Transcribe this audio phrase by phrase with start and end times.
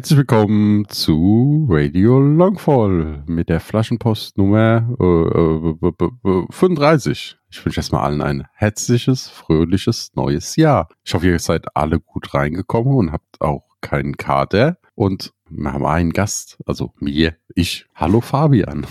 [0.00, 7.36] Herzlich willkommen zu Radio Longfall mit der Flaschenpost Nummer äh, äh, 35.
[7.50, 10.88] Ich wünsche erstmal allen ein herzliches, fröhliches neues Jahr.
[11.04, 14.78] Ich hoffe, ihr seid alle gut reingekommen und habt auch keinen Kater.
[14.94, 17.84] Und wir haben einen Gast, also mir, ich.
[17.94, 18.86] Hallo Fabian.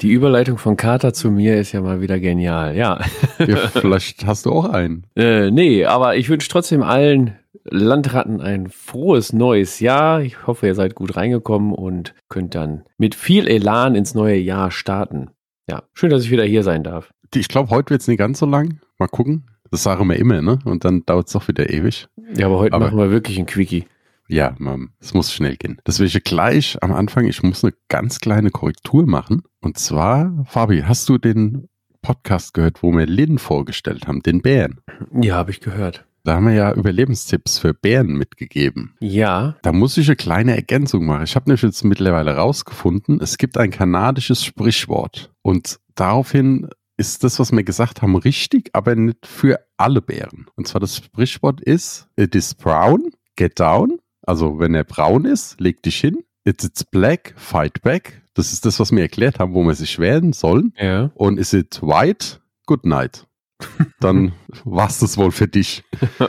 [0.00, 3.00] Die Überleitung von Kater zu mir ist ja mal wieder genial, ja.
[3.38, 5.06] ja vielleicht hast du auch einen.
[5.16, 10.22] Äh, nee, aber ich wünsche trotzdem allen Landratten ein frohes neues Jahr.
[10.22, 14.70] Ich hoffe, ihr seid gut reingekommen und könnt dann mit viel Elan ins neue Jahr
[14.70, 15.30] starten.
[15.68, 17.12] Ja, schön, dass ich wieder hier sein darf.
[17.34, 18.80] Ich glaube, heute wird es nicht ganz so lang.
[18.98, 19.46] Mal gucken.
[19.70, 20.58] Das sagen wir immer, ne?
[20.64, 22.06] Und dann dauert es doch wieder ewig.
[22.36, 23.86] Ja, aber heute aber, machen wir wirklich ein Quickie.
[24.32, 24.56] Ja,
[24.98, 25.78] es muss schnell gehen.
[25.86, 29.42] Deswegen gleich am Anfang, ich muss eine ganz kleine Korrektur machen.
[29.60, 31.68] Und zwar, Fabi, hast du den
[32.00, 34.80] Podcast gehört, wo wir Lin vorgestellt haben, den Bären?
[35.20, 36.06] Ja, habe ich gehört.
[36.24, 38.94] Da haben wir ja Überlebenstipps für Bären mitgegeben.
[39.00, 39.56] Ja.
[39.60, 41.24] Da muss ich eine kleine Ergänzung machen.
[41.24, 45.30] Ich habe nämlich jetzt mittlerweile rausgefunden, es gibt ein kanadisches Sprichwort.
[45.42, 50.46] Und daraufhin ist das, was wir gesagt haben, richtig, aber nicht für alle Bären.
[50.54, 53.98] Und zwar das Sprichwort ist, it is brown, get down.
[54.22, 56.24] Also wenn er braun ist, leg dich hin.
[56.44, 58.22] It is black, fight back.
[58.34, 60.72] Das ist das, was wir erklärt haben, wo wir sich wehren sollen.
[60.78, 61.10] Ja.
[61.14, 63.26] Und is it white, good night
[64.00, 64.32] dann
[64.64, 65.82] war es das wohl für dich.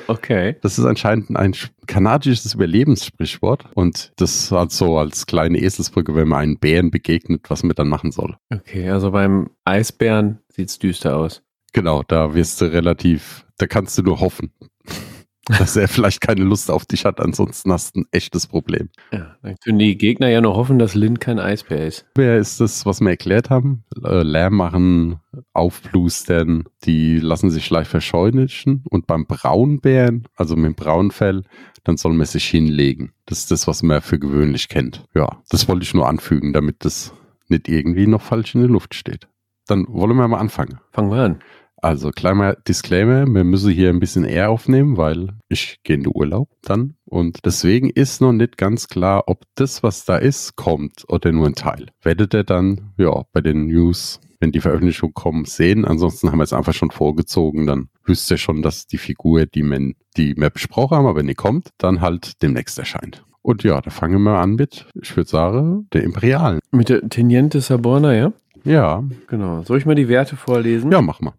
[0.08, 0.56] Okay.
[0.62, 1.54] Das ist anscheinend ein
[1.88, 7.64] kanadisches Überlebenssprichwort und das hat so als kleine Eselsbrücke, wenn man einen Bären begegnet, was
[7.64, 8.38] man dann machen soll.
[8.53, 11.42] Okay, also beim Eisbären sieht es düster aus.
[11.74, 14.52] Genau, da wirst du relativ, da kannst du nur hoffen
[15.59, 17.20] dass er vielleicht keine Lust auf dich hat.
[17.20, 18.90] Ansonsten hast du ein echtes Problem.
[19.12, 22.06] Ja, dann können die Gegner ja nur hoffen, dass Lin kein Eisbär ist.
[22.16, 23.84] Wer ist das, was wir erklärt haben?
[24.03, 25.20] Äh, Lärm machen,
[25.52, 28.84] aufblustern, die lassen sich leicht verscheuchen.
[28.90, 31.44] Und beim Braunbären, also mit dem Braunfell,
[31.84, 33.12] dann soll man sich hinlegen.
[33.26, 35.06] Das ist das, was man für gewöhnlich kennt.
[35.14, 37.14] Ja, das wollte ich nur anfügen, damit das
[37.50, 39.28] nicht irgendwie noch falsch in der Luft steht.
[39.68, 40.80] Dann wollen wir mal anfangen.
[40.92, 41.40] Fangen wir an.
[41.84, 46.14] Also kleiner Disclaimer, wir müssen hier ein bisschen eher aufnehmen, weil ich gehe in den
[46.16, 46.96] Urlaub dann.
[47.04, 51.46] Und deswegen ist noch nicht ganz klar, ob das, was da ist, kommt oder nur
[51.46, 51.88] ein Teil.
[52.02, 55.84] Werdet ihr dann, ja, bei den News, wenn die Veröffentlichungen kommen, sehen.
[55.84, 57.68] Ansonsten haben wir es einfach schon vorgezogen.
[57.68, 61.28] Dann wüsst ihr schon, dass die Figur, die wir, die wir besprochen haben, aber wenn
[61.28, 63.26] die kommt, dann halt demnächst erscheint.
[63.42, 66.62] Und ja, da fangen wir an mit, ich würde sagen, der Imperialen.
[66.72, 68.32] Mit der Teniente Saborna, ja?
[68.64, 69.04] Ja.
[69.28, 69.64] Genau.
[69.64, 70.90] Soll ich mal die Werte vorlesen?
[70.90, 71.34] Ja, mach mal.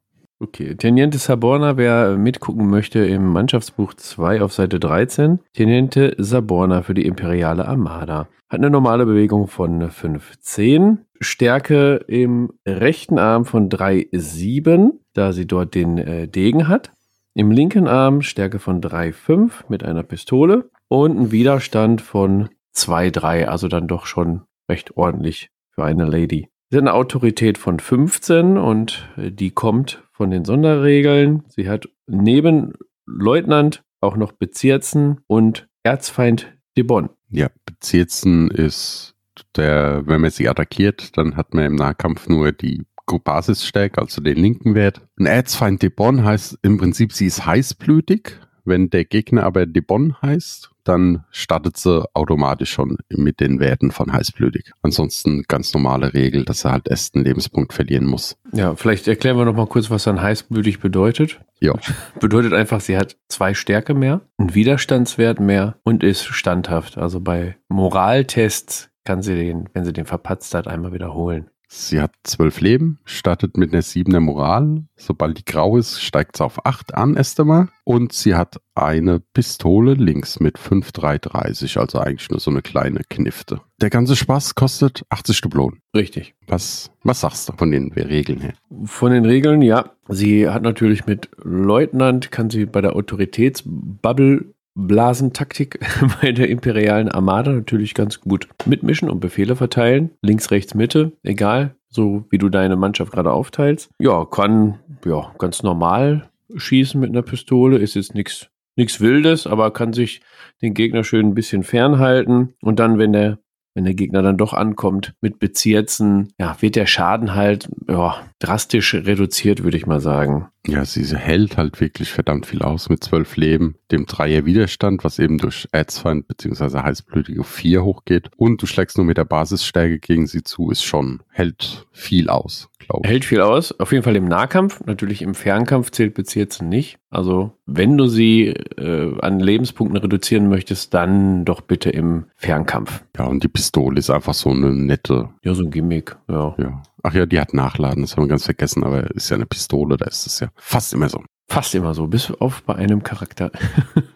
[0.44, 5.38] Okay, Teniente Saborna, wer mitgucken möchte, im Mannschaftsbuch 2 auf Seite 13.
[5.54, 8.28] Teniente Saborna für die Imperiale Armada.
[8.50, 10.98] Hat eine normale Bewegung von 15.
[11.18, 16.92] Stärke im rechten Arm von 3,7, da sie dort den äh, Degen hat.
[17.32, 23.68] Im linken Arm Stärke von 3,5 mit einer Pistole und ein Widerstand von 2,3, also
[23.68, 26.50] dann doch schon recht ordentlich für eine Lady.
[26.78, 31.44] Eine Autorität von 15 und äh, die kommt von den Sonderregeln.
[31.48, 32.72] Sie hat neben
[33.06, 37.10] Leutnant auch noch Bezirzen und Erzfeind Debon.
[37.30, 39.14] Ja, Bezirzen ist
[39.56, 44.36] der, wenn man sie attackiert, dann hat man im Nahkampf nur die Basisstärke, also den
[44.36, 45.02] linken Wert.
[45.18, 48.38] Ein Erzfeind Debon heißt im Prinzip, sie ist heißblütig.
[48.64, 54.12] Wenn der Gegner aber Debon heißt, dann startet sie automatisch schon mit den Werten von
[54.12, 54.72] heißblütig.
[54.82, 58.36] Ansonsten ganz normale Regel, dass er halt erst einen Lebenspunkt verlieren muss.
[58.52, 61.40] Ja, vielleicht erklären wir noch mal kurz, was dann heißblütig bedeutet.
[61.60, 61.74] Ja.
[62.20, 66.98] Bedeutet einfach, sie hat zwei Stärke mehr, einen Widerstandswert mehr und ist standhaft.
[66.98, 71.50] Also bei Moraltests kann sie den, wenn sie den verpatzt hat, einmal wiederholen.
[71.76, 74.84] Sie hat zwölf Leben, startet mit einer siebener Moral.
[74.94, 77.68] Sobald die grau ist, steigt sie auf acht an erst einmal.
[77.82, 83.60] Und sie hat eine Pistole links mit 5,330, also eigentlich nur so eine kleine Knifte.
[83.80, 85.80] Der ganze Spaß kostet 80 Dublonen.
[85.96, 86.36] Richtig.
[86.46, 88.54] Was, was sagst du von den Regeln her?
[88.84, 89.90] Von den Regeln, ja.
[90.08, 95.80] Sie hat natürlich mit Leutnant, kann sie bei der Autoritätsbubble Blasentaktik
[96.20, 100.10] bei der imperialen Armada natürlich ganz gut mitmischen und Befehle verteilen.
[100.22, 101.76] Links, rechts, Mitte, egal.
[101.88, 103.90] so wie du deine Mannschaft gerade aufteilst.
[103.98, 109.70] Ja, kann ja ganz normal schießen mit einer Pistole, ist jetzt nichts nichts Wildes, aber
[109.70, 110.20] kann sich
[110.60, 113.38] den Gegner schön ein bisschen fernhalten und dann, wenn der
[113.76, 118.94] wenn der Gegner dann doch ankommt mit Bezirzen, ja, wird der Schaden halt ja, drastisch
[118.94, 120.48] reduziert, würde ich mal sagen.
[120.66, 125.18] Ja, sie hält halt wirklich verdammt viel aus mit zwölf Leben, dem Dreier Widerstand, was
[125.18, 126.78] eben durch Erzfeind bzw.
[126.80, 128.30] heißblütige vier hochgeht.
[128.36, 132.70] Und du schlägst nur mit der Basisstärke gegen sie zu, ist schon, hält viel aus,
[132.78, 133.10] glaube ich.
[133.10, 134.80] Hält viel aus, auf jeden Fall im Nahkampf.
[134.86, 136.98] Natürlich im Fernkampf zählt Bezirzen nicht.
[137.10, 143.04] Also, wenn du sie äh, an Lebenspunkten reduzieren möchtest, dann doch bitte im Fernkampf.
[143.18, 145.28] Ja, und die Pistole ist einfach so eine nette.
[145.44, 146.54] Ja, so ein Gimmick, ja.
[146.58, 146.82] Ja.
[147.06, 149.98] Ach ja, die hat Nachladen, das haben wir ganz vergessen, aber ist ja eine Pistole,
[149.98, 151.22] da ist es ja fast immer so.
[151.48, 153.52] Fast immer so, bis auf bei einem Charakter.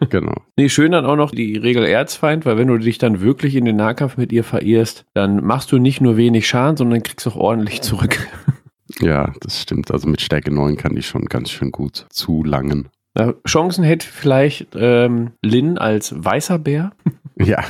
[0.09, 0.33] Genau.
[0.55, 3.65] Nee, schön dann auch noch die Regel Erzfeind, weil wenn du dich dann wirklich in
[3.65, 7.35] den Nahkampf mit ihr verirrst, dann machst du nicht nur wenig Schaden, sondern kriegst auch
[7.35, 8.17] ordentlich zurück.
[9.01, 9.91] Ja, das stimmt.
[9.91, 12.89] Also mit Stärke 9 kann die schon ganz schön gut zu langen.
[13.13, 16.91] Na, Chancen hätte vielleicht ähm, Lin als weißer Bär.
[17.41, 17.63] Ja,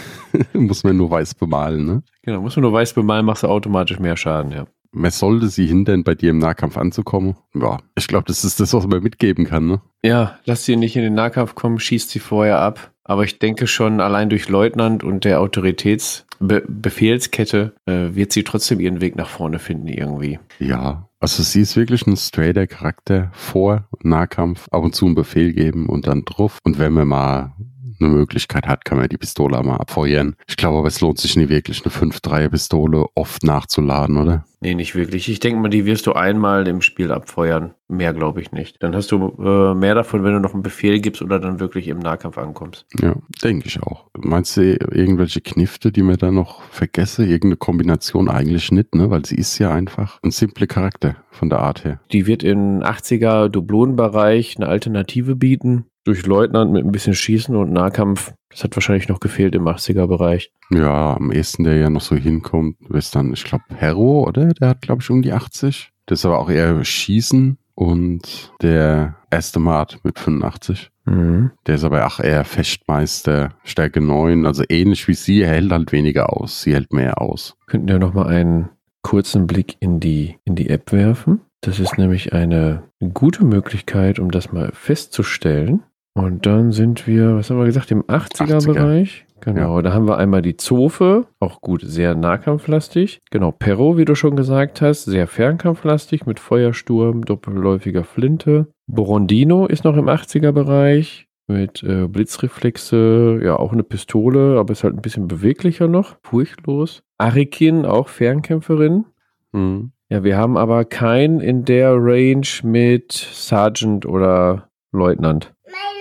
[0.53, 2.01] muss man nur weiß bemalen, ne?
[2.23, 4.65] Genau, muss man nur weiß bemalen, machst du automatisch mehr Schaden, ja.
[4.91, 7.35] Man sollte sie hindern, bei dir im Nahkampf anzukommen.
[7.53, 9.81] Ja, ich glaube, das ist das, was man mitgeben kann, ne?
[10.01, 12.91] Ja, lass sie nicht in den Nahkampf kommen, schießt sie vorher ab.
[13.03, 19.01] Aber ich denke schon, allein durch Leutnant und der Autoritätsbefehlskette äh, wird sie trotzdem ihren
[19.01, 20.37] Weg nach vorne finden irgendwie.
[20.59, 25.53] Ja, also sie ist wirklich ein straighter Charakter vor Nahkampf, ab und zu einen Befehl
[25.53, 26.59] geben und dann drauf.
[26.63, 27.55] Und wenn man mal
[27.99, 30.35] eine Möglichkeit hat, kann man die Pistole auch mal abfeuern.
[30.47, 34.45] Ich glaube aber, es lohnt sich nie wirklich, eine 5-3er-Pistole oft nachzuladen, oder?
[34.61, 35.29] Nee, nicht wirklich.
[35.29, 37.73] Ich denke mal, die wirst du einmal im Spiel abfeuern.
[37.87, 38.83] Mehr glaube ich nicht.
[38.83, 41.87] Dann hast du äh, mehr davon, wenn du noch einen Befehl gibst oder dann wirklich
[41.87, 42.85] im Nahkampf ankommst.
[43.01, 44.07] Ja, denke ich auch.
[44.17, 47.23] Meinst du irgendwelche Knifte, die mir da noch vergesse?
[47.23, 49.09] Irgendeine Kombination eigentlich nicht, ne?
[49.09, 52.01] Weil sie ist ja einfach ein simple Charakter von der Art her.
[52.11, 55.85] Die wird in 80er Dublonenbereich eine Alternative bieten.
[56.09, 58.33] Durch Leutnant mit ein bisschen Schießen und Nahkampf.
[58.49, 60.51] Das hat wahrscheinlich noch gefehlt im 80er-Bereich.
[60.71, 64.47] Ja, am ehesten, der ja noch so hinkommt, ist dann, ich glaube, Hero, oder?
[64.47, 65.91] Der hat, glaube ich, um die 80.
[66.07, 70.89] Das ist aber auch eher Schießen und der erste Mart mit 85.
[71.05, 71.51] Mhm.
[71.67, 75.91] Der ist aber auch eher Fechtmeister, Stärke 9, also ähnlich wie sie, er hält halt
[75.91, 76.63] weniger aus.
[76.63, 77.55] Sie hält mehr aus.
[77.67, 78.69] Könnten wir nochmal einen
[79.03, 81.41] kurzen Blick in die, in die App werfen.
[81.61, 82.83] Das ist nämlich eine
[83.13, 85.83] gute Möglichkeit, um das mal festzustellen.
[86.13, 89.25] Und dann sind wir, was haben wir gesagt, im 80er-Bereich.
[89.41, 93.19] Genau, da haben wir einmal die Zofe, auch gut, sehr nahkampflastig.
[93.31, 98.67] Genau, Perro, wie du schon gesagt hast, sehr fernkampflastig mit Feuersturm, doppelläufiger Flinte.
[98.87, 104.95] Borondino ist noch im 80er-Bereich mit äh, Blitzreflexe, ja, auch eine Pistole, aber ist halt
[104.95, 107.01] ein bisschen beweglicher noch, furchtlos.
[107.17, 109.05] Arikin, auch Fernkämpferin.
[109.51, 109.91] Mhm.
[110.09, 115.53] Ja, wir haben aber keinen in der Range mit Sergeant oder Leutnant.
[115.65, 115.98] Licht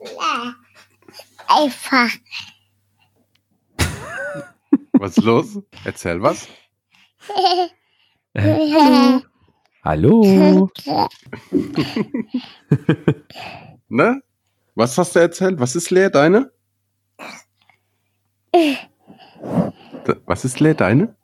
[0.00, 0.12] ist.
[1.48, 2.10] Einfach.
[4.92, 5.58] Was ist los?
[5.84, 6.48] Erzähl was.
[8.36, 9.22] Hallo.
[9.84, 10.70] Hallo.
[13.88, 14.22] Ne?
[14.74, 15.60] Was hast du erzählt?
[15.60, 16.50] Was ist leer, deine?
[20.24, 21.14] Was ist leer, deine?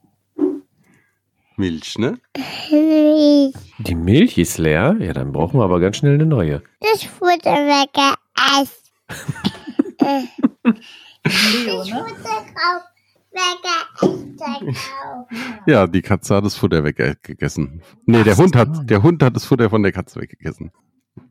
[1.56, 2.20] Milch, ne?
[2.70, 4.96] Die Milch ist leer?
[5.00, 6.62] Ja, dann brauchen wir aber ganz schnell eine neue.
[6.81, 8.16] Das Futter weggeessen.
[11.28, 12.05] Das ne?
[13.33, 14.76] Weggeessen.
[15.67, 17.83] Ja, die Katze hat das Futter weggegessen.
[18.07, 20.71] Nee, der Hund hat, der Hund hat das Futter von der Katze weggegessen.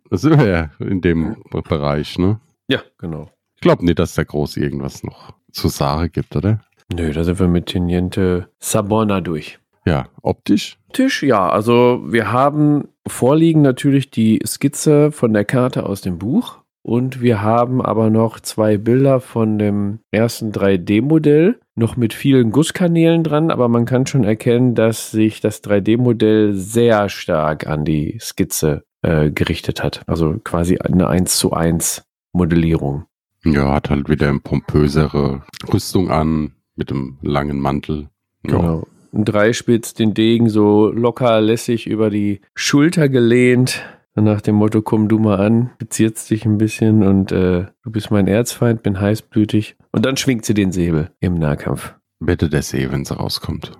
[0.09, 2.39] Das sind wir ja in dem Bereich, ne?
[2.67, 3.29] Ja, genau.
[3.55, 6.61] Ich glaube nicht, dass da groß irgendwas noch zu Sache gibt, oder?
[6.93, 9.59] Nö, da sind wir mit Teniente Sabona durch.
[9.85, 10.77] Ja, optisch.
[10.93, 16.59] Tisch, ja, also wir haben vorliegen natürlich die Skizze von der Karte aus dem Buch
[16.87, 23.25] und wir haben aber noch zwei Bilder von dem ersten 3D-Modell, noch mit vielen Gusskanälen
[23.25, 28.85] dran, aber man kann schon erkennen, dass sich das 3D-Modell sehr stark an die Skizze
[29.01, 30.03] äh, gerichtet hat.
[30.07, 33.03] Also quasi eine 1 zu 1 Modellierung.
[33.43, 38.07] Ja, hat halt wieder eine pompösere Rüstung an, mit einem langen Mantel.
[38.45, 38.55] Ja.
[38.55, 38.87] Genau.
[39.13, 43.83] Ein Dreispitz, den Degen so locker lässig über die Schulter gelehnt.
[44.19, 48.09] Nach dem Motto, komm du mal an, bezirzt dich ein bisschen und äh, du bist
[48.09, 49.75] mein Erzfeind, bin heißblütig.
[49.91, 51.93] Und dann schwingt sie den Säbel im Nahkampf.
[52.19, 53.73] Wette der See, wenn sie rauskommt.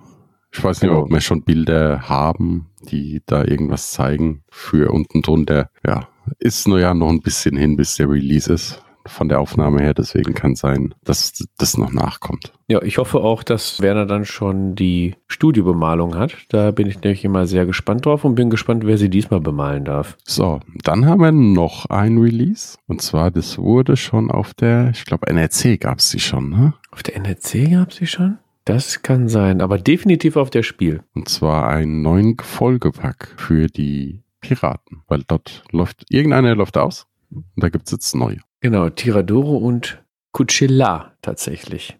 [0.54, 1.04] Ich weiß nicht, Genau.
[1.04, 5.72] ob wir schon Bilder haben, die da irgendwas zeigen für unten drunter.
[5.86, 8.84] Ja, ist nur ja noch ein bisschen hin, bis der Release ist.
[9.08, 12.54] Von der Aufnahme her, deswegen kann sein, dass das noch nachkommt.
[12.68, 16.36] Ja, ich hoffe auch, dass Werner dann schon die Studiobemalung hat.
[16.50, 19.86] Da bin ich nämlich immer sehr gespannt drauf und bin gespannt, wer sie diesmal bemalen
[19.86, 20.18] darf.
[20.26, 22.78] So, dann haben wir noch ein Release.
[22.88, 26.74] Und zwar, das wurde schon auf der, ich glaube, NRC gab es sie schon, ne?
[26.92, 28.38] Auf der NRC gab es sie schon?
[28.66, 31.02] Das kann sein, aber definitiv auf der Spiel.
[31.16, 37.46] Und zwar einen neuen Folgepack für die Piraten, weil dort läuft, irgendeiner läuft aus und
[37.56, 38.40] da gibt es jetzt neue.
[38.62, 41.98] Genau, Tiradoro und Cuchilla tatsächlich.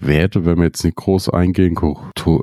[0.00, 1.76] Werte, wenn wir jetzt nicht groß eingehen,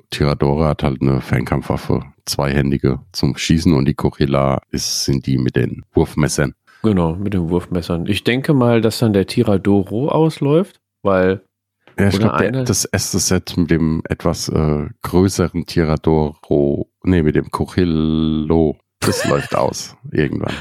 [0.09, 5.55] Tiradoro hat halt eine Fernkampfwaffe, zweihändige zum Schießen und die Cuchilla ist, sind die mit
[5.55, 6.53] den Wurfmessern.
[6.83, 8.05] Genau, mit den Wurfmessern.
[8.07, 11.41] Ich denke mal, dass dann der Tiradoro ausläuft, weil
[11.99, 17.49] ja, ich glaube, das erste Set mit dem etwas äh, größeren Tiradoro, nee, mit dem
[17.49, 20.53] Cochillo, das läuft aus irgendwann.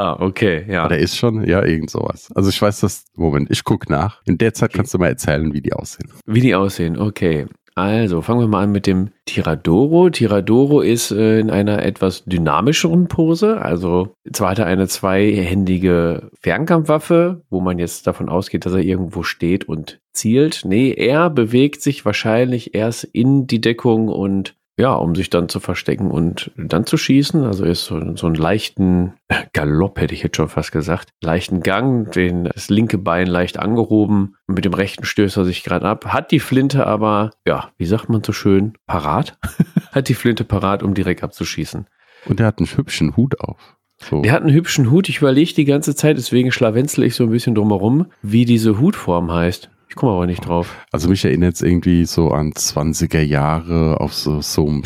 [0.00, 0.88] Ah, okay, ja.
[0.88, 2.32] Der ist schon, ja, irgend sowas.
[2.34, 4.22] Also ich weiß das, Moment, ich gucke nach.
[4.24, 6.10] In der Zeit kannst du mal erzählen, wie die aussehen.
[6.24, 7.48] Wie die aussehen, okay.
[7.74, 10.08] Also fangen wir mal an mit dem Tiradoro.
[10.08, 13.60] Tiradoro ist äh, in einer etwas dynamischeren Pose.
[13.60, 19.22] Also zwar hat er eine zweihändige Fernkampfwaffe, wo man jetzt davon ausgeht, dass er irgendwo
[19.22, 20.62] steht und zielt.
[20.64, 25.60] Nee, er bewegt sich wahrscheinlich erst in die Deckung und ja, um sich dann zu
[25.60, 27.44] verstecken und dann zu schießen.
[27.44, 29.12] Also ist so, so einen leichten
[29.52, 31.10] Galopp, hätte ich jetzt schon fast gesagt.
[31.20, 34.36] Leichten Gang, den, das linke Bein leicht angehoben.
[34.46, 36.06] Mit dem rechten stößt er sich gerade ab.
[36.06, 39.38] Hat die Flinte aber, ja, wie sagt man so schön, parat?
[39.92, 41.86] hat die Flinte parat, um direkt abzuschießen.
[42.26, 43.76] Und er hat einen hübschen Hut auf.
[43.98, 44.22] So.
[44.22, 45.10] Der hat einen hübschen Hut.
[45.10, 49.30] Ich überlege die ganze Zeit, deswegen schlawenzel ich so ein bisschen drumherum, wie diese Hutform
[49.30, 49.70] heißt.
[49.90, 50.76] Ich komme aber nicht drauf.
[50.92, 54.82] Also mich erinnert es irgendwie so an 20er Jahre auf so, so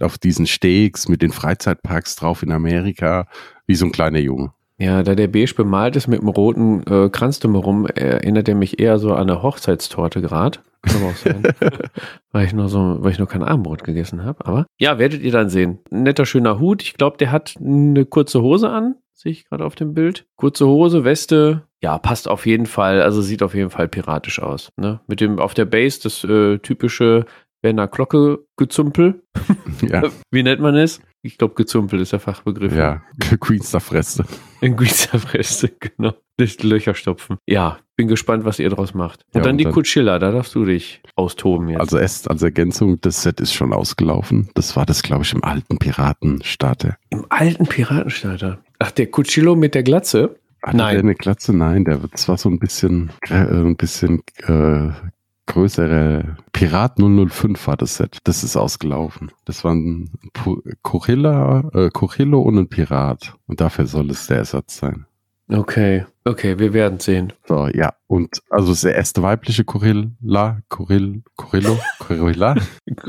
[0.00, 3.26] auf diesen Steaks mit den Freizeitparks drauf in Amerika,
[3.66, 4.52] wie so ein kleiner Junge.
[4.76, 8.78] Ja, da der beige bemalt ist mit einem roten äh, Kranz drumherum, erinnert er mich
[8.78, 10.58] eher so an eine Hochzeitstorte gerade.
[10.82, 11.42] Kann auch sein.
[12.32, 14.44] weil ich noch so, weil ich noch kein Abendbrot gegessen habe.
[14.44, 15.78] Aber ja, werdet ihr dann sehen.
[15.90, 16.82] Ein netter, schöner Hut.
[16.82, 18.96] Ich glaube, der hat eine kurze Hose an.
[19.22, 20.26] Sehe ich gerade auf dem Bild.
[20.34, 24.70] Kurze Hose, Weste, ja, passt auf jeden Fall, also sieht auf jeden Fall piratisch aus.
[24.76, 25.00] Ne?
[25.06, 27.26] Mit dem auf der Base das äh, typische
[27.62, 29.22] Werner Glocke Gezümpel.
[29.88, 30.02] Ja.
[30.30, 31.00] Wie nennt man es?
[31.22, 32.72] Ich glaube, Gezumpel ist der Fachbegriff.
[32.72, 33.02] Ja,
[33.40, 34.24] Queenster-Freste.
[34.60, 36.14] Queenster-Freste, genau.
[36.38, 37.38] Nicht Löcher stopfen.
[37.48, 39.24] Ja, bin gespannt, was ihr draus macht.
[39.32, 41.80] Und ja, dann und die dann, da darfst du dich austoben jetzt.
[41.80, 44.50] Also erst als Ergänzung, das Set ist schon ausgelaufen.
[44.54, 46.96] Das war das, glaube ich, im alten Piratenstarter.
[47.10, 48.58] Im alten Piratenstarter?
[48.82, 50.34] Ach, der Cuchillo mit der Glatze?
[50.60, 50.94] Hatte Nein.
[50.94, 51.56] Der eine Glatze?
[51.56, 54.90] Nein, der das war so ein bisschen, äh, ein bisschen äh,
[55.46, 58.18] größere Pirat 005 war das Set.
[58.24, 59.30] Das ist ausgelaufen.
[59.44, 60.10] Das waren
[60.82, 63.34] Corilla, äh, Corillo und ein Pirat.
[63.46, 65.06] Und dafür soll es der Ersatz sein.
[65.52, 67.32] Okay, okay, wir werden sehen.
[67.46, 67.92] So, ja.
[68.06, 72.54] Und also der erste weibliche Corilla, Corill, Corillo, Corilla,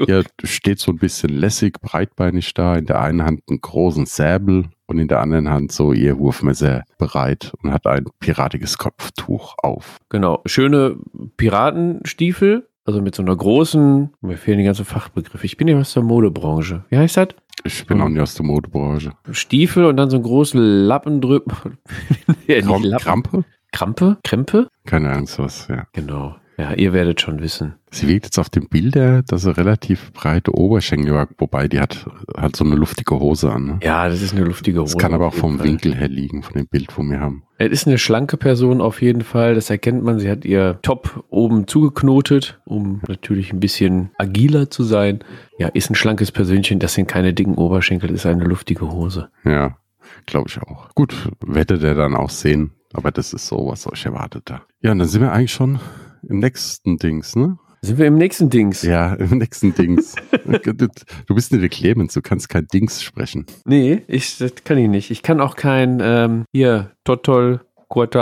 [0.07, 2.75] ja, steht so ein bisschen lässig, breitbeinig da.
[2.75, 6.83] In der einen Hand einen großen Säbel und in der anderen Hand so ihr Wurfmesser
[6.97, 9.97] bereit und hat ein piratiges Kopftuch auf.
[10.09, 10.97] Genau, schöne
[11.37, 15.45] Piratenstiefel, also mit so einer großen, mir fehlen die ganzen Fachbegriffe.
[15.45, 16.83] Ich bin ja aus der Modebranche.
[16.89, 17.29] Wie heißt das?
[17.65, 19.13] Ich bin auch nicht aus der Modebranche.
[19.31, 21.55] Stiefel und dann so einen großen Lappen drüber.
[22.47, 22.61] ja,
[22.97, 23.45] Krampe?
[23.71, 24.17] Krampe?
[24.23, 24.67] Krempe?
[24.85, 25.87] Keine Angst, was, ja.
[25.93, 26.35] Genau.
[26.57, 27.75] Ja, ihr werdet schon wissen.
[27.89, 32.05] Sie wirkt jetzt auf dem Bilder, dass sie relativ breite Oberschenkel hat, wobei die hat,
[32.37, 33.65] hat so eine luftige Hose an.
[33.65, 33.79] Ne?
[33.83, 34.93] Ja, das ist eine luftige Hose.
[34.93, 35.67] Das kann aber auch vom Fall.
[35.67, 37.43] Winkel her liegen, von dem Bild, wo wir haben.
[37.57, 40.19] Es ist eine schlanke Person auf jeden Fall, das erkennt man.
[40.19, 45.23] Sie hat ihr Top oben zugeknotet, um natürlich ein bisschen agiler zu sein.
[45.57, 49.29] Ja, ist ein schlankes Persönchen, das sind keine dicken Oberschenkel, ist eine luftige Hose.
[49.43, 49.77] Ja,
[50.25, 50.93] glaube ich auch.
[50.93, 52.71] Gut, werdet ihr dann auch sehen.
[52.93, 54.61] Aber das ist so, was euch erwartet da.
[54.81, 55.79] Ja, und dann sind wir eigentlich schon
[56.27, 57.57] im nächsten Dings, ne?
[57.81, 58.81] Sind wir im nächsten Dings?
[58.83, 60.15] Ja, im nächsten Dings.
[60.45, 63.45] du, bist nicht der Clemens, du kannst kein Dings sprechen.
[63.65, 65.11] Nee, ich, das kann ich nicht.
[65.11, 67.59] Ich kann auch kein, ähm, hier, Totol,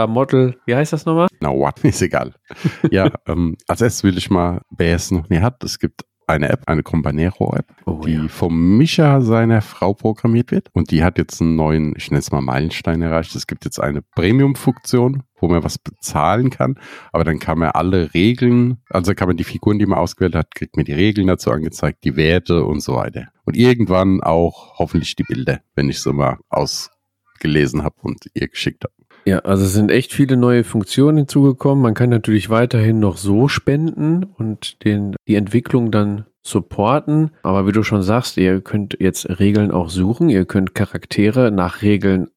[0.07, 1.27] Model, wie heißt das nochmal?
[1.39, 2.33] Na, what, ist egal.
[2.89, 6.49] ja, ähm, als erstes will ich mal, wer es noch nie hat, es gibt eine
[6.49, 8.27] App, eine Companero-App, oh, die ja.
[8.27, 10.69] vom Micha seiner Frau programmiert wird.
[10.73, 13.35] Und die hat jetzt einen neuen, ich nenne es mal Meilenstein erreicht.
[13.35, 16.75] Es gibt jetzt eine Premium-Funktion, wo man was bezahlen kann.
[17.11, 20.55] Aber dann kann man alle Regeln, also kann man die Figuren, die man ausgewählt hat,
[20.55, 23.27] kriegt man die Regeln dazu angezeigt, die Werte und so weiter.
[23.45, 28.83] Und irgendwann auch hoffentlich die Bilder, wenn ich so mal ausgelesen habe und ihr geschickt
[28.85, 28.93] habe.
[29.25, 31.81] Ja, also es sind echt viele neue Funktionen hinzugekommen.
[31.81, 37.31] Man kann natürlich weiterhin noch so spenden und den, die Entwicklung dann supporten.
[37.43, 40.29] Aber wie du schon sagst, ihr könnt jetzt Regeln auch suchen.
[40.29, 42.29] Ihr könnt Charaktere nach Regeln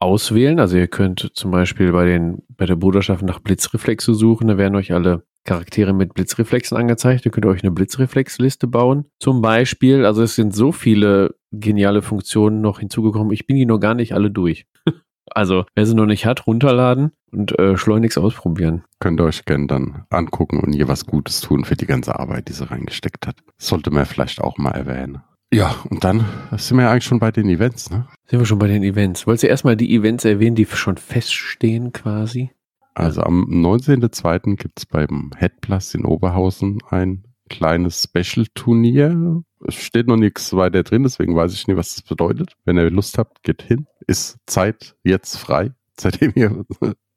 [0.00, 0.58] auswählen.
[0.60, 4.48] Also ihr könnt zum Beispiel bei den bei der Bruderschaft nach Blitzreflexe suchen.
[4.48, 7.24] Da werden euch alle Charaktere mit Blitzreflexen angezeigt.
[7.24, 9.06] Ihr könnt euch eine Blitzreflexliste bauen.
[9.18, 13.32] Zum Beispiel, also es sind so viele geniale Funktionen noch hinzugekommen.
[13.32, 14.66] Ich bin die noch gar nicht alle durch.
[15.34, 18.84] Also, wer sie noch nicht hat, runterladen und äh, schleunigst ausprobieren.
[19.00, 22.48] Könnt ihr euch gerne dann angucken und ihr was Gutes tun für die ganze Arbeit,
[22.48, 23.36] die sie reingesteckt hat.
[23.58, 25.22] Sollte man vielleicht auch mal erwähnen.
[25.52, 28.06] Ja, und dann sind wir ja eigentlich schon bei den Events, ne?
[28.26, 29.26] Sind wir schon bei den Events?
[29.26, 32.50] Wolltest du erstmal die Events erwähnen, die schon feststehen quasi?
[32.94, 34.56] Also am 19.02.
[34.56, 39.42] gibt es beim Headplus in Oberhausen ein kleines Special-Turnier.
[39.66, 42.54] Es steht noch nichts weiter drin, deswegen weiß ich nicht, was das bedeutet.
[42.64, 43.86] Wenn ihr Lust habt, geht hin.
[44.06, 46.64] Ist Zeit jetzt frei, seitdem wir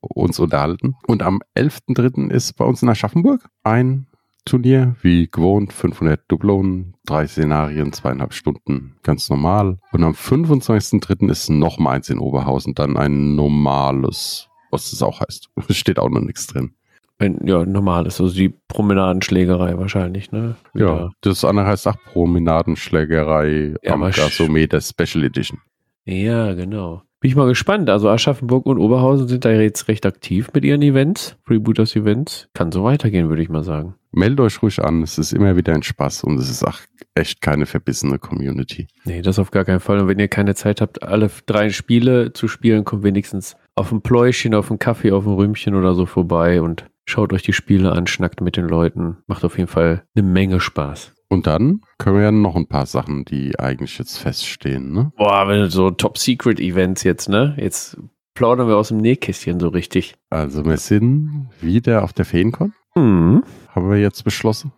[0.01, 0.95] uns unterhalten.
[1.07, 2.31] Und am 11.03.
[2.31, 4.07] ist bei uns in Aschaffenburg ein
[4.45, 9.79] Turnier, wie gewohnt, 500 Dublonen, drei Szenarien, zweieinhalb Stunden, ganz normal.
[9.91, 11.29] Und am 25.03.
[11.29, 15.49] ist noch mal eins in Oberhausen, dann ein normales, was das auch heißt.
[15.67, 16.73] Es steht auch noch nichts drin.
[17.21, 20.55] Ein, ja, normales, also die Promenadenschlägerei wahrscheinlich, ne?
[20.73, 21.11] Ja, Wieder.
[21.21, 25.59] das andere heißt auch Promenadenschlägerei Ja, am Gasometer Special Edition.
[26.05, 27.03] Ja, genau.
[27.19, 27.91] Bin ich mal gespannt.
[27.91, 32.49] Also Aschaffenburg und Oberhausen sind da jetzt recht aktiv mit ihren Events, Freebooters Events.
[32.55, 33.93] Kann so weitergehen, würde ich mal sagen.
[34.11, 36.79] Meldet euch ruhig an, es ist immer wieder ein Spaß und es ist auch
[37.13, 38.87] echt keine verbissene Community.
[39.05, 39.99] Nee, das auf gar keinen Fall.
[39.99, 44.01] Und wenn ihr keine Zeit habt, alle drei Spiele zu spielen, kommt wenigstens auf ein
[44.01, 47.91] Pläuschen, auf einen Kaffee, auf ein Rühmchen oder so vorbei und schaut euch die Spiele
[47.91, 49.17] an, schnackt mit den Leuten.
[49.27, 51.13] Macht auf jeden Fall eine Menge Spaß.
[51.29, 55.11] Und dann können wir ja noch ein paar Sachen, die eigentlich jetzt feststehen, ne?
[55.15, 57.55] Boah, wenn so Top-Secret-Events jetzt, ne?
[57.57, 57.97] Jetzt
[58.33, 60.15] plaudern wir aus dem Nähkästchen so richtig.
[60.29, 63.43] Also wir sind wieder auf der Feencon, Hm.
[63.69, 64.73] haben wir jetzt beschlossen.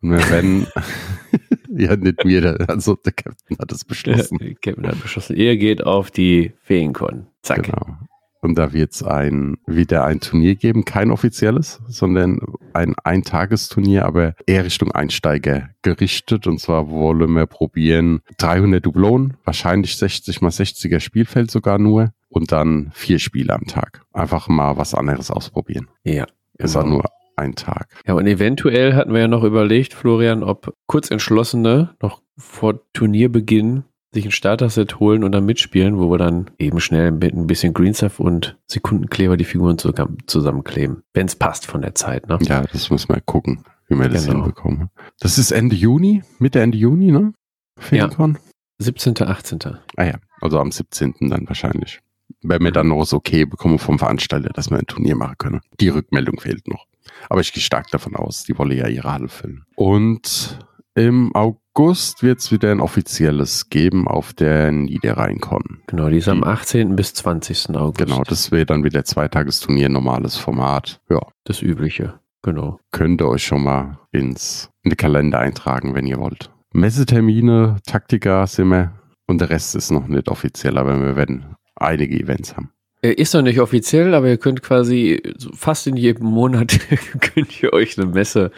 [0.00, 0.66] Und wir werden,
[1.68, 4.38] ja nicht der- also der Captain hat es beschlossen.
[4.42, 7.26] Ja, Kevin hat beschlossen, ihr geht auf die Feencon.
[7.42, 7.64] Zack.
[7.64, 7.98] Genau.
[8.46, 12.38] Und da wird es ein, wieder ein Turnier geben, kein offizielles, sondern
[12.74, 16.46] ein Eintagesturnier, aber eher Richtung Einsteiger gerichtet.
[16.46, 22.52] Und zwar wollen wir probieren 300 Dublonen, wahrscheinlich 60 mal 60er Spielfeld sogar nur und
[22.52, 24.02] dann vier Spiele am Tag.
[24.12, 25.88] Einfach mal was anderes ausprobieren.
[26.04, 26.26] Ja.
[26.58, 26.98] Ist auch genau.
[26.98, 27.04] nur
[27.34, 27.88] ein Tag.
[28.06, 33.82] Ja, und eventuell hatten wir ja noch überlegt, Florian, ob Kurzentschlossene noch vor Turnierbeginn
[34.16, 37.72] sich ein Starter-Set holen und dann mitspielen, wo wir dann eben schnell mit ein bisschen
[37.74, 41.02] Green Stuff und Sekundenkleber die Figuren zusammen- zusammenkleben.
[41.14, 42.38] Wenn es passt von der Zeit, ne?
[42.42, 44.38] Ja, das müssen wir gucken, wie wir das Genau.
[44.42, 44.90] hinbekommen.
[45.20, 47.32] Das ist Ende Juni, Mitte Ende Juni, ne?
[47.78, 48.38] Feencon?
[48.78, 49.58] 17., 18.
[49.96, 51.14] Ah ja, also am 17.
[51.30, 52.00] dann wahrscheinlich.
[52.42, 55.60] Wenn wir dann noch das Okay bekommen vom Veranstalter, dass wir ein Turnier machen können.
[55.80, 56.86] Die Rückmeldung fehlt noch.
[57.28, 59.64] Aber ich gehe stark davon aus, die wolle ja ihre Halle füllen.
[59.76, 60.58] Und
[60.94, 65.82] im August wird es wieder ein offizielles geben auf der Niederrhein-Con.
[65.86, 66.96] Genau, die ist am Die- 18.
[66.96, 67.76] bis 20.
[67.76, 67.98] August.
[67.98, 71.00] Genau, das wäre dann wieder Zweitagesturnier, normales Format.
[71.10, 72.14] Ja, Das Übliche.
[72.42, 72.78] Genau.
[72.92, 76.50] könnt ihr euch schon mal ins in den Kalender eintragen, wenn ihr wollt.
[76.72, 78.92] Messetermine, Taktika sind wir
[79.26, 82.70] und der Rest ist noch nicht offiziell, aber wir werden einige Events haben.
[83.02, 85.20] Äh, Ist noch nicht offiziell, aber ihr könnt quasi
[85.54, 86.78] fast in jedem Monat
[87.20, 88.50] könnt ihr euch eine Messe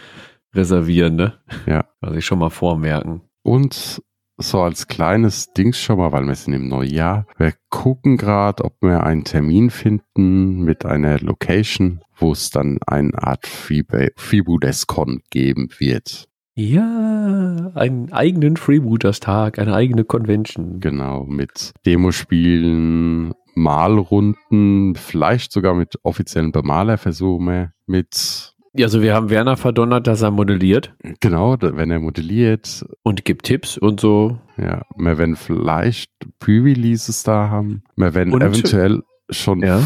[0.55, 1.35] reservieren, ne?
[1.67, 1.85] Ja.
[2.01, 3.23] Also ich schon mal vormerken.
[3.43, 4.01] Und
[4.37, 7.27] so als kleines Dings schon mal, weil wir sind im Neujahr.
[7.39, 13.21] Wir gucken gerade, ob wir einen Termin finden mit einer Location, wo es dann eine
[13.21, 16.29] Art Freebooters-Con geben wird.
[16.55, 20.81] Ja, einen eigenen Freebooters-Tag, eine eigene Convention.
[20.81, 30.07] Genau, mit Demospielen, Malrunden, vielleicht sogar mit offiziellen Bemalerversuchen, mit, also wir haben Werner verdonnert,
[30.07, 34.38] dass er modelliert genau, wenn er modelliert, und gibt Tipps und so.
[34.57, 39.81] ja, wir werden vielleicht Pre-Releases da haben, wir werden Und- eventuell schon Ja.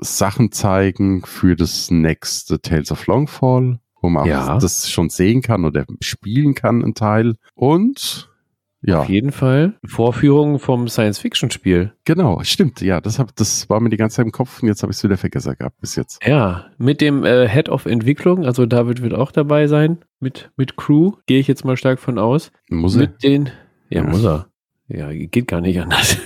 [0.00, 4.54] Sachen zeigen für das nächste Tales of Longfall, wo man Ja.
[4.56, 7.34] auch das schon sehen kann oder spielen kann, ein Teil.
[7.54, 8.29] Und
[8.82, 11.92] ja, Auf jeden Fall Vorführungen vom Science-Fiction-Spiel.
[12.04, 12.80] genau, stimmt.
[12.80, 14.96] Ja, das, hab, das war mir die ganze Zeit im Kopf und jetzt habe ich
[14.98, 16.24] es wieder vergessen gehabt bis jetzt.
[16.26, 20.76] Ja, mit dem äh, Head of Entwicklung, also David wird auch dabei sein, mit, mit
[20.76, 22.52] Crew, gehe ich jetzt mal stark von aus.
[22.70, 23.02] Muss er?
[23.02, 23.50] Mit den,
[23.90, 24.08] ja, Ja.
[24.08, 24.46] muss er.
[24.88, 26.16] Ja, geht gar nicht anders.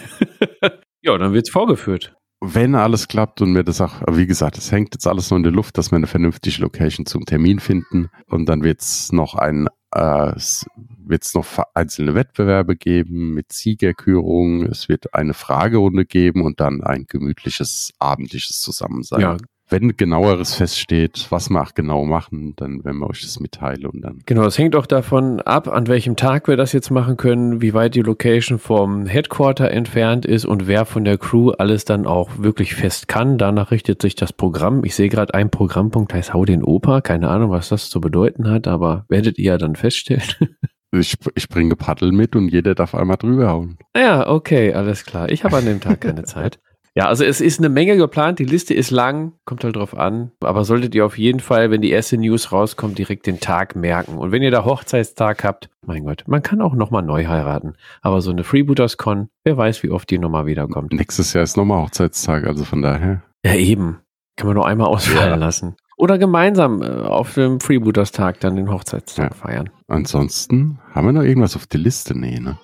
[1.03, 2.15] ja, dann wird's vorgeführt.
[2.47, 5.45] Wenn alles klappt und mir das auch, wie gesagt, es hängt jetzt alles nur in
[5.45, 9.35] der Luft, dass wir eine vernünftige Location zum Termin finden und dann wird es noch
[9.35, 10.67] ein äh, es
[11.07, 17.05] wird's noch einzelne Wettbewerbe geben mit Siegerkürung, es wird eine Fragerunde geben und dann ein
[17.07, 19.21] gemütliches abendliches Zusammensein.
[19.21, 19.37] Ja,
[19.69, 24.03] wenn genaueres feststeht, was wir auch genau machen, dann werden wir euch das mitteilen und
[24.03, 24.21] dann.
[24.27, 27.73] Genau, es hängt auch davon ab, an welchem Tag wir das jetzt machen können, wie
[27.75, 32.31] weit die Location vom Headquarter entfernt ist und wer von der Crew alles dann auch
[32.39, 33.39] wirklich fest kann.
[33.39, 34.85] Danach richtet sich das Programm.
[34.85, 37.01] Ich sehe gerade, ein Programmpunkt heißt Hau den Opa.
[37.01, 40.23] Keine Ahnung, was das zu bedeuten hat, aber werdet ihr ja dann feststellen.
[41.01, 43.79] Ich, ich bringe Paddel mit und jeder darf einmal drüber hauen.
[43.97, 45.29] Ja, okay, alles klar.
[45.29, 46.61] Ich habe an dem Tag keine Zeit.
[46.97, 48.39] Ja, also es ist eine Menge geplant.
[48.39, 50.31] Die Liste ist lang, kommt halt drauf an.
[50.41, 54.17] Aber solltet ihr auf jeden Fall, wenn die erste News rauskommt, direkt den Tag merken.
[54.17, 57.75] Und wenn ihr da Hochzeitstag habt, mein Gott, man kann auch nochmal neu heiraten.
[58.01, 60.93] Aber so eine Freebooters-Con, wer weiß, wie oft die nochmal wiederkommt.
[60.93, 63.23] Nächstes Jahr ist nochmal Hochzeitstag, also von daher.
[63.45, 63.99] Ja, eben.
[64.37, 65.35] Kann man nur einmal ausfallen Ja.
[65.37, 65.75] lassen.
[65.97, 69.37] Oder gemeinsam äh, auf dem Freebooters-Tag dann den Hochzeitstag Ja.
[69.37, 69.71] feiern.
[69.89, 72.17] Ansonsten haben wir noch irgendwas auf der Liste?
[72.19, 72.59] Nee, ne?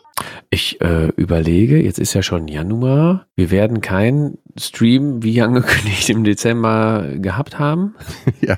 [0.50, 3.26] Ich äh, überlege, jetzt ist ja schon Januar.
[3.36, 7.94] Wir werden keinen Stream, wie angekündigt, im Dezember gehabt haben.
[8.40, 8.56] Ja.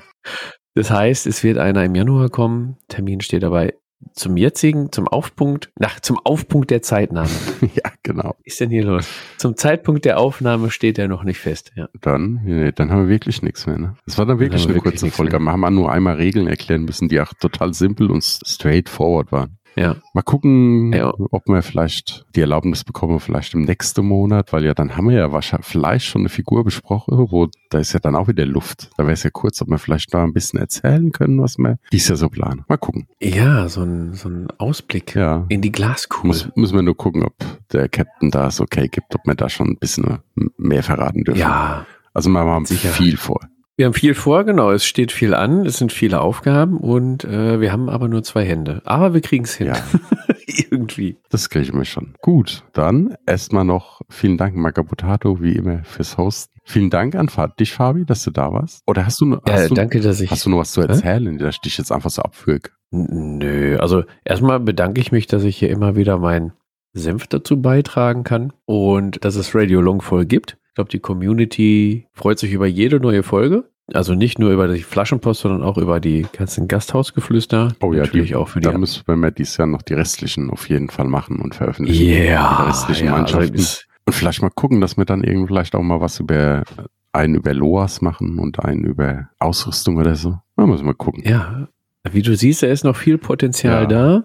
[0.75, 2.77] Das heißt, es wird einer im Januar kommen.
[2.87, 3.73] Termin steht dabei
[4.13, 7.29] zum jetzigen, zum Aufpunkt, nach, zum Aufpunkt der Zeitnahme.
[7.61, 8.35] ja, genau.
[8.37, 9.07] Was ist denn hier los?
[9.37, 11.71] Zum Zeitpunkt der Aufnahme steht er noch nicht fest.
[11.75, 11.89] Ja.
[12.01, 13.77] Dann, nee, dann haben wir wirklich nichts mehr.
[13.77, 13.95] Ne?
[14.05, 15.39] Das war dann wirklich wir eine wirklich kurze Folge.
[15.39, 15.53] mehr.
[15.53, 19.57] Wir haben nur einmal Regeln erklären müssen, die auch total simpel und straightforward waren.
[19.75, 19.95] Ja.
[20.13, 21.13] Mal gucken, Ja.
[21.31, 25.17] ob wir vielleicht die Erlaubnis bekommen, vielleicht im nächsten Monat, weil ja dann haben wir
[25.17, 28.89] ja wahrscheinlich vielleicht schon eine Figur besprochen, wo da ist ja dann auch wieder Luft.
[28.97, 31.77] Da wäre es ja kurz, ob wir vielleicht da ein bisschen erzählen können, was wir
[31.91, 32.63] dies Jahr so planen.
[32.67, 33.07] Mal gucken.
[33.21, 35.45] Ja, so ein, so ein Ausblick Ja.
[35.49, 36.27] in die Glaskugel.
[36.27, 37.33] Muss, müssen wir nur gucken, ob
[37.71, 40.19] der Captain da es okay gibt, ob wir da schon ein bisschen
[40.57, 41.39] mehr verraten dürfen.
[41.39, 42.89] ja, Also wir haben Sicher.
[42.89, 43.39] viel vor.
[43.75, 44.69] Wir haben viel vor, genau.
[44.71, 48.45] Es steht viel an, es sind viele Aufgaben und äh, wir haben aber nur zwei
[48.45, 48.81] Hände.
[48.85, 49.67] Aber wir kriegen es hin.
[49.67, 49.73] Ja.
[50.69, 51.17] Irgendwie.
[51.29, 52.13] Das kriegen wir schon.
[52.21, 56.53] Gut, dann erstmal noch vielen Dank, Magabotato, wie immer, fürs Hosten.
[56.65, 58.83] Vielen Dank an dich, Fabi, dass du da warst.
[58.85, 60.29] Oder hast du, noch- Ja, hast du, danke, dass ich.
[60.29, 62.69] hast du noch was zu erzählen, dass ich dich jetzt einfach so abwürge?
[62.91, 66.53] N- Nö, also erstmal bedanke ich mich, dass ich hier immer wieder meinen
[66.93, 70.57] Senf dazu beitragen kann und dass es Radio Long voll gibt.
[70.73, 73.69] Ich glaube, die Community freut sich über jede neue Folge.
[73.93, 77.75] Also nicht nur über die Flaschenpost, sondern auch über die ganzen Gasthausgeflüster.
[77.79, 80.49] Oh ja, Natürlich die, auch für die da müssen wir dieses Jahr noch die restlichen
[80.49, 81.99] auf jeden Fall machen und veröffentlichen.
[82.03, 83.57] Die Yeah, restlichen ja, also Mannschaften.
[83.57, 86.63] das- Und vielleicht mal gucken, dass wir dann irgendwie vielleicht auch mal was über
[87.11, 90.39] einen über Loas machen und einen über Ausrüstung oder so.
[90.57, 91.21] Da müssen wir gucken.
[91.23, 91.67] Ja,
[92.11, 93.87] wie du siehst, da ist noch viel Potenzial Ja.
[93.87, 94.23] da.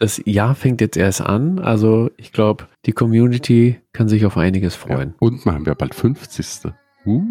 [0.00, 1.58] Das Jahr fängt jetzt erst an.
[1.58, 5.10] Also ich glaube, die Community kann sich auf einiges freuen.
[5.10, 5.14] Ja.
[5.18, 6.72] Und machen wir bald 50.
[7.04, 7.22] Uh,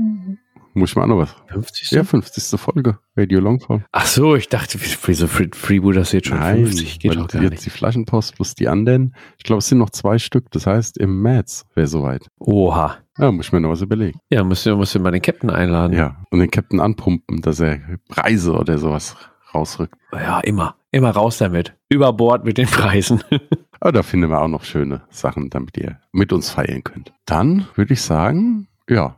[0.73, 1.35] muss ich mal auch noch was.
[1.47, 1.91] 50.
[1.91, 2.59] Ja, 50.
[2.59, 2.99] Folge.
[3.15, 3.83] Radio Longform.
[3.91, 6.99] Ach so, ich dachte, wieso Free- Freeboot das jetzt schon 50?
[6.99, 7.65] Geht doch gar jetzt nicht.
[7.65, 9.15] die Flaschenpost plus die anderen.
[9.37, 10.51] Ich glaube, es sind noch zwei Stück.
[10.51, 12.27] Das heißt, im März wäre soweit.
[12.39, 12.97] Oha.
[13.17, 14.19] Ja, muss ich mir noch was überlegen.
[14.29, 15.97] Ja, musst du mal den Captain einladen.
[15.97, 19.15] Ja, und den Captain anpumpen, dass er Preise oder sowas
[19.57, 19.95] rausrückt.
[20.13, 20.75] Ja, immer.
[20.91, 21.75] Immer raus damit.
[21.89, 23.21] Über Bord mit den Preisen.
[23.79, 27.11] Aber da finden wir auch noch schöne Sachen, damit ihr mit uns feiern könnt.
[27.25, 29.15] Dann würde ich sagen, ja,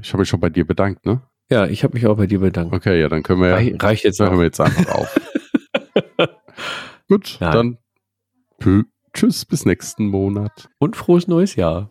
[0.00, 1.20] ich habe mich schon bei dir bedankt, ne?
[1.50, 2.72] ja, ich habe mich auch bei dir bedankt.
[2.74, 5.20] Okay, ja, dann können wir ja, Rei- Reicht jetzt hören wir jetzt einfach auf.
[7.08, 7.52] Gut, Nein.
[8.60, 10.70] dann tschüss, bis nächsten Monat.
[10.78, 11.90] Und frohes neues Jahr.